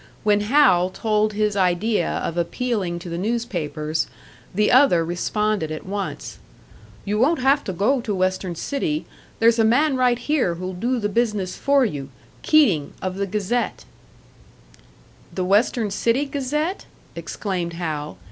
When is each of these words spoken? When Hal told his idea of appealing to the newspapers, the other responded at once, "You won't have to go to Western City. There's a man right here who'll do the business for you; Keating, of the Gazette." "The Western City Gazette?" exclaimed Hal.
When 0.23 0.39
Hal 0.41 0.89
told 0.89 1.33
his 1.33 1.55
idea 1.55 2.09
of 2.09 2.35
appealing 2.35 2.97
to 2.97 3.07
the 3.07 3.19
newspapers, 3.19 4.07
the 4.51 4.71
other 4.71 5.05
responded 5.05 5.69
at 5.71 5.85
once, 5.85 6.39
"You 7.05 7.19
won't 7.19 7.37
have 7.41 7.63
to 7.65 7.71
go 7.71 8.01
to 8.01 8.15
Western 8.15 8.55
City. 8.55 9.05
There's 9.37 9.59
a 9.59 9.63
man 9.63 9.95
right 9.95 10.17
here 10.17 10.55
who'll 10.55 10.73
do 10.73 10.97
the 10.97 11.07
business 11.07 11.55
for 11.55 11.85
you; 11.85 12.09
Keating, 12.41 12.93
of 12.99 13.15
the 13.17 13.27
Gazette." 13.27 13.85
"The 15.35 15.45
Western 15.45 15.91
City 15.91 16.25
Gazette?" 16.25 16.87
exclaimed 17.15 17.73
Hal. 17.73 18.17